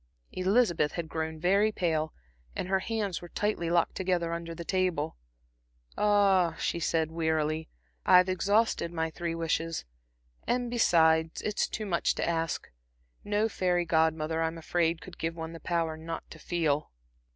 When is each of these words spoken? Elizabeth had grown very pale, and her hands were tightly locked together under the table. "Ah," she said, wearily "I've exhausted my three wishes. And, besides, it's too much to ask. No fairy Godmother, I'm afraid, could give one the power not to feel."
Elizabeth 0.31 0.93
had 0.93 1.07
grown 1.07 1.39
very 1.39 1.71
pale, 1.71 2.11
and 2.55 2.67
her 2.67 2.79
hands 2.79 3.21
were 3.21 3.29
tightly 3.29 3.69
locked 3.69 3.93
together 3.93 4.33
under 4.33 4.55
the 4.55 4.65
table. 4.65 5.15
"Ah," 5.95 6.55
she 6.55 6.79
said, 6.79 7.11
wearily 7.11 7.69
"I've 8.03 8.27
exhausted 8.27 8.91
my 8.91 9.11
three 9.11 9.35
wishes. 9.35 9.85
And, 10.47 10.71
besides, 10.71 11.43
it's 11.43 11.67
too 11.69 11.85
much 11.85 12.15
to 12.15 12.27
ask. 12.27 12.71
No 13.23 13.47
fairy 13.47 13.85
Godmother, 13.85 14.41
I'm 14.41 14.57
afraid, 14.57 15.01
could 15.01 15.19
give 15.19 15.35
one 15.35 15.53
the 15.53 15.59
power 15.59 15.95
not 15.95 16.27
to 16.31 16.39
feel." 16.39 16.89